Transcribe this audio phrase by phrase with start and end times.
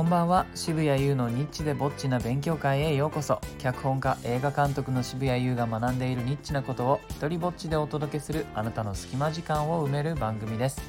[0.00, 0.46] こんばんは。
[0.54, 3.38] 渋谷優のニッチでぼっちな勉強会へようこそ。
[3.58, 10.80] 脚本家映画監督の渋谷優が学んでいるニッチなことを一人ぼっちでお届けするあなたの隙間時間を埋める番組です、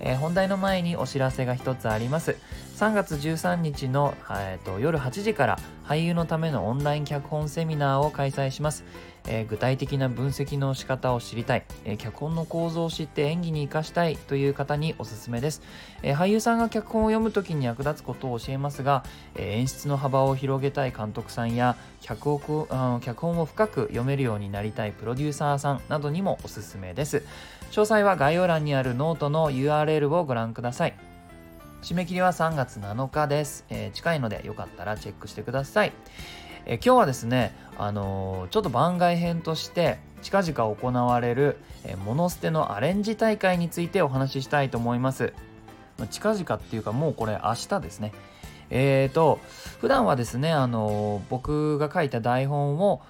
[0.00, 2.36] えー本題の前にお知らせが一つあります。
[2.76, 8.84] 3月13日の、えーと夜8時から俳優のためのオンライン脚本セミナーを開催します。
[9.28, 15.62] えー具体的な分析の仕方を知りたい、えー脚本の構造を知って演技に生かしたいという方におすすめです、
[16.02, 19.04] えー俳優さんが脚本を読むときに役立つことを教えますが、
[19.36, 27.22] え演出の幅を広げたい監督さんや脚本脚本を深く読めるようになりたいプロデューサーさんなどにもおすすめです。
[27.70, 30.94] 詳細は概要欄にあるノートの URL をご覧ください。
[31.82, 35.92] 締め切りは3月7日です、えー近いのでよかったらチェックしてください。
[36.68, 45.32] え今日はですね、あのーちょっと番外編として近々行われる、えーモノステのアレンジ大会についてお話ししたいと思います。
[45.98, 48.12] まあ近々っていうかもうこれ明日ですね。
[48.68, 49.40] えーと
[49.80, 53.00] 普段はですね、あのー僕が書いた台本を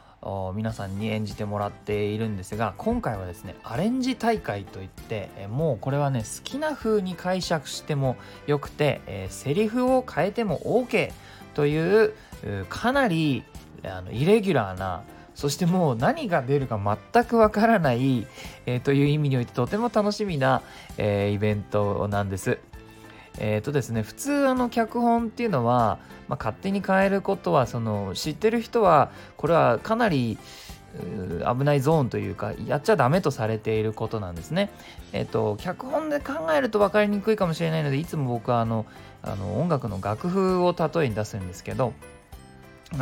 [0.55, 11.11] 皆さんに演じてもらっているんですが今回はですねアレンジ大会といってもうこれはね好きな風に解釈してもよくて、えーセリフを変えても OK
[11.59, 12.15] という
[12.45, 13.43] うかなり
[13.83, 15.03] あのイレギュラーな
[15.35, 16.79] そしてもう何が出るか
[17.13, 18.29] 全くわからない、
[18.67, 20.63] えーという意味においてとても楽しみな、
[20.99, 22.61] えーイベントなんです。
[23.39, 25.99] えーとですね、普通あの脚本っていうのは、
[26.29, 30.39] まあ、勝手に変えることはその知ってる人はこれはかなり
[30.97, 34.71] 危ないゾーンというかやっちゃダメとされていることなんですね。
[35.13, 38.87] えっ、と脚本で考えると分かりにくいかもしれないのでいつも僕はあの
[39.23, 41.93] あの音楽の楽譜を例えに出すんですけど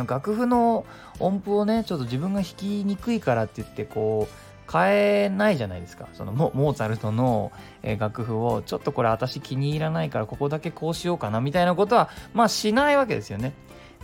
[0.05, 0.85] 楽譜の
[1.19, 7.53] 音符をねちょっと自分が弾きにくいからって言ってこう変えないじゃないですかそのモーツァルトの
[7.97, 13.53] 楽譜をちょっとこれ私気に入らないからここだけこうしようかなみたいなことはまあしないわけですよね。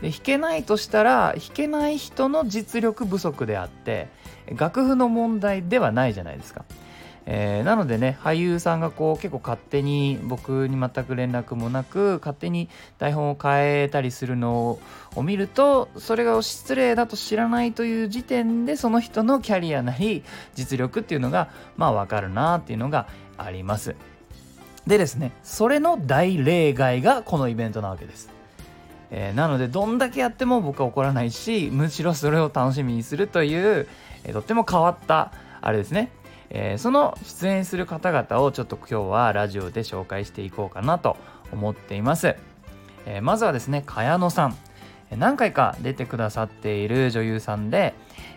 [0.04, 4.10] で弾けないとしたら弾けない人の実力不足であって
[4.54, 6.66] 楽譜の問題ではないじゃないですか。
[7.26, 14.78] えーなのでね俳優さんがこう結構勝手に僕に全く連絡もなく勝手に台本を変えたりするの
[15.16, 21.48] を見るとそれが失礼だと知らないという時点でその人のキャリアなり実力っていうのが
[21.78, 23.96] まあわかるなっていうのがあります。
[24.86, 28.43] でですねそれの大例外がこのイベントなわけです。
[29.16, 33.88] えーなのでどんだけやっても僕は怒らないしむしろそれを楽しみにするという、
[34.24, 35.32] えーとっても変わった
[35.62, 36.12] あれですね、
[36.50, 41.16] えーその出演する方々をちょっと今日はラジオで紹介していこうかなと
[41.52, 42.36] 思っています、
[43.06, 44.58] えまずはですね茅野さん。
[45.18, 47.94] 何回か出てくださっている女優さんで、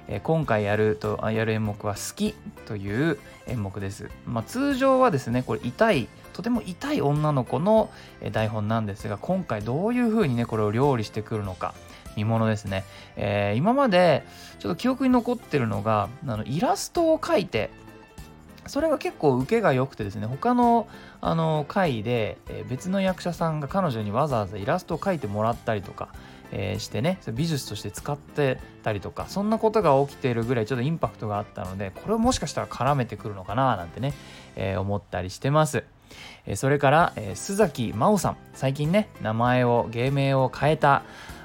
[0.09, 2.35] え今回やるとやる演目は「好き」
[2.67, 11.75] という演目です、まあ、通常はですねこれ痛いとても痛い女の子のえ台本なんですが今回どういう風にねこれを料理してくるのか
[12.15, 12.85] 見ものですね、
[13.17, 14.23] えー今まで
[14.59, 17.71] ちょっと記憶に残ってるのがあのイラストを描いて
[18.67, 20.89] それが結構受けが良くてですね他の
[21.23, 26.09] あの回で、え別の役者さんが彼女にわざわざイラストを描いてもらったりとか、
[26.53, 34.15] えーしてね美術として使ってたりとかそんなことが起きているぐらいちょっとインパクトがあったのでこれをもしかしたら絡めてくるのかななんてね、
[34.55, 35.85] えー思ったりしてます。
[36.47, 38.37] えーそれから、えー須崎真央さん。
[38.55, 41.03] 最近ね名前を芸名を変えた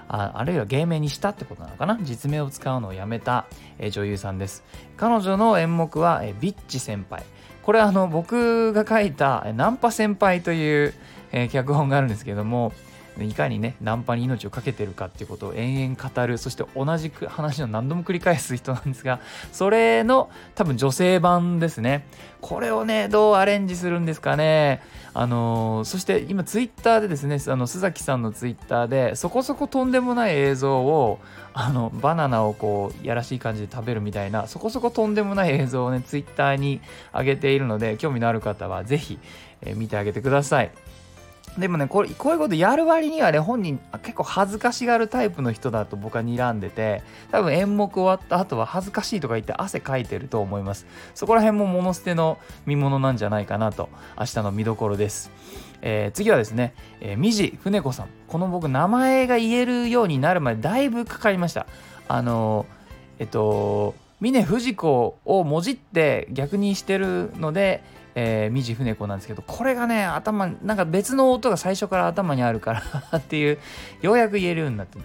[0.08, 1.98] ああるいは芸名にしたってことなのかな？
[2.02, 3.46] 実名を使うのをやめた、
[3.80, 4.64] えー女優さんです。
[4.98, 7.24] 彼女の演目は、えービッチ先輩。
[7.64, 10.94] これあの僕が書いたえーナンパ先輩という、
[11.32, 12.74] えー脚本があるんですけども
[13.20, 16.38] いかにねナンパに命を懸けてるかっていうことを延々語る。
[16.38, 19.20] そして同じく話を何度も繰り返す人なんですが
[19.52, 22.08] それの多分女性版ですね。
[22.40, 24.82] これをねどうアレンジするんですかね。
[25.14, 31.20] あのーそして今ツイッターでですねあの須崎さんのツイッターでそこそことんでもない映像を
[31.54, 36.80] あのバナナをこうやらしい感じで食べるみたいなそこそことんでもない映像をねツイッターに
[37.14, 39.20] 上げているので興味のある方はぜひ、
[39.62, 40.72] えー見てあげてください。
[41.58, 50.86] でもねこれこういうことやる割にはね本人結構恥ずかしがるタイプの人だと僕は睨んでて多分演目終わった後は恥ずかしいとか言って汗かいてると思います。
[51.14, 55.30] そこら辺もモノ捨ての見物なんじゃないかなと明日の見どころです、
[55.82, 58.08] えー次はですね、えー、みじふねこさん。
[58.28, 61.68] この僕名前が言えるようになるまでだいぶかかりました。
[62.08, 62.82] あのー
[63.20, 67.84] えっと峰不二子をもじって逆にしてるので
[68.16, 72.74] えー、三船子なんですけどこれがね頭なんか別の音が最初から頭にあるか
[73.12, 73.58] らっていう
[74.02, 75.00] ようやく言えるようになって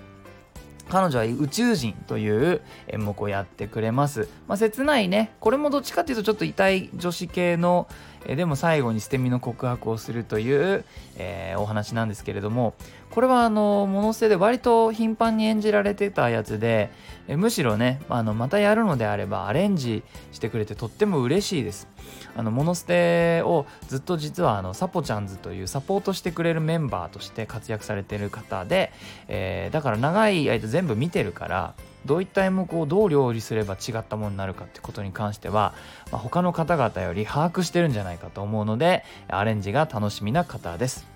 [0.89, 4.29] 彼女は宇宙人という演目をやってくれます。
[4.47, 5.33] まあ、切ないね。
[5.41, 7.89] これもどっちかっていうとちょっと痛い女子系の
[8.27, 10.85] えでも最後に捨て身の告白をするという、
[11.17, 12.75] えー、お話なんですけれども
[13.11, 16.91] これはあのモノステで割と頻繁に演じられてたやつで、
[17.29, 20.03] えむしろねあのまたやるのであればアレンジ
[20.33, 21.89] してくれてとっても嬉しいです。
[22.37, 28.93] あのモノステをずっと実はあのサポちゃんズというサポートしてくれるメンバーとして活躍されてる方で、
[29.29, 31.75] えー、だから長い間全部見てるから
[32.07, 35.75] どういった演目をどう料理すれば違ったものになるかってことに関しては、
[36.11, 41.07] まあ、他の方々より把握してるんじゃないかと思うのでアレンジが楽しみな方です。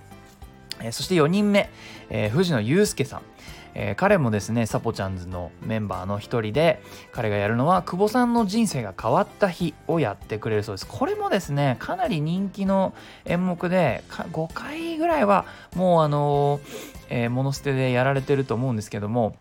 [0.83, 1.71] え、そして4人目、
[2.09, 3.23] えー、藤野祐介さん。
[3.75, 6.83] えー、彼もですねサポちゃんズのメンバーの一人で
[7.13, 12.95] 彼がやるのは久保さんの人生が変わった日をやってくれるそうですこれもですねかなり人気の
[13.25, 15.45] 演目で5回ぐらいは
[15.77, 19.37] もうあのー、えー、モノステでやられてると思うんですけども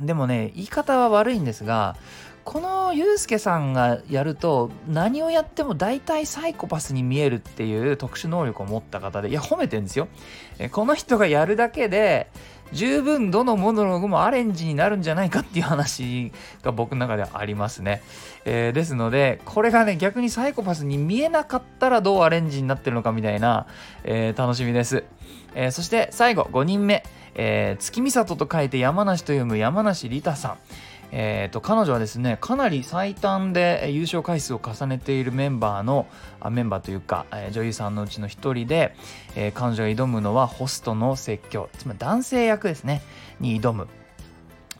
[0.00, 1.96] でもね言い方は悪いんですが
[2.44, 10.08] このユうスケさんがやると何をやっても大体サイコパスに見えるっていう特殊能力を持った方でいや褒めてるんですよ。
[10.70, 12.30] この人がやるだけで
[12.72, 16.32] 十分どのモノログもアレンジになるんじゃないかっていう話
[16.62, 18.02] が僕の中ではありますね、
[18.44, 23.66] えー、ですのでこれがね逆にサイコパスに見えなかったらどうアレンジになってるのかみたいな、
[24.02, 25.04] えー、楽しみです、
[25.54, 27.04] えー、そして最後5人目、
[27.34, 30.58] え月見里と書いて山梨と読む山梨リタさん。
[31.16, 36.08] えーと、彼女はですねかなり最短で優勝回数を重ねているメンバーの
[36.40, 38.96] あメンバーというか、えー、女優さんのうちの一人で、
[39.36, 43.00] えー、彼女が挑むのはホストの説教つまり男性役ですね
[43.38, 43.86] に挑む。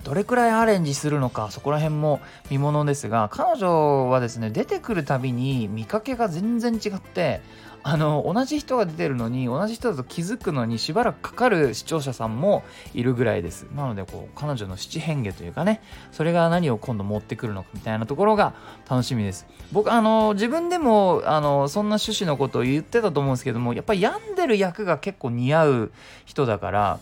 [0.02, 2.20] どれくらいアレンジするのかそこら辺も
[2.50, 7.40] 見ものですが彼女はですね出てくるたびに見かけが全然違って
[7.86, 12.64] あの同じ人が出てるのに同じ人だと気づくのにしばらくかかる視聴者さんも
[12.94, 13.66] いるぐらいです。
[13.74, 18.54] なのでこう彼女の七変化というかねそれが何を今度持ってくるのかみたいなところが
[18.88, 19.46] 楽しみです。
[19.70, 25.92] 僕あの自分でもあのそんな趣旨のことを言ってたと思うんですけどもやっぱり病んでる役が結構似合う
[26.24, 27.00] 人だから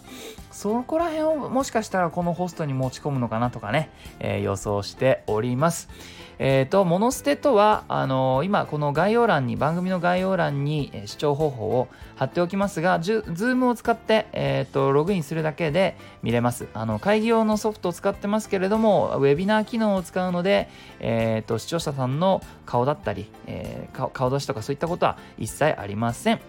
[0.51, 5.89] そこら辺をもしかしたらこのホストに持ち込むのかなとかね、えー、予想しております。
[6.39, 16.69] えっ、ー、と、モノステとは、あのー、今、この概要欄に、番組の概要欄に、え、視聴方法を貼っておきますが、ズームを使って、えっ、と、ログインするだけで見れます。
[16.75, 20.69] あの、会議用のソフトを使ってますけれども、ウェビナー機能を使うので、
[21.01, 26.41] えっ、と、視聴者さんの顔だったり、え顔出しとかそういったことは一切ありません。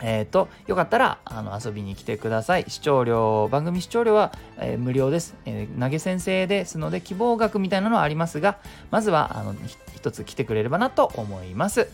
[0.00, 2.64] えっ、ー、と、よかったら、あの、遊びに来てください。
[2.68, 8.58] 視聴料、番組視聴料は、えー、無料です、えー、投げ先生ですので、希望額みたいなのはありますが、
[8.90, 9.54] まずは、あの、
[9.94, 11.88] 一つ来てくれればなと思います。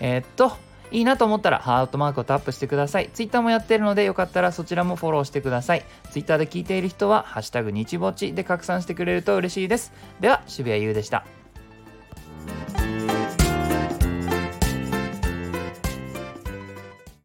[0.00, 0.52] えっと、
[0.90, 3.10] いいなと思ったらハートマークをタップしてください。
[3.12, 5.84] Twitter もやってるのでよかったらそちらもフォローしてください。
[6.10, 9.92] Twitter で聞いている人は、ハッシュタグ日ぼちで拡散してくれると嬉しいです。
[10.20, 11.37] では、渋谷優でした。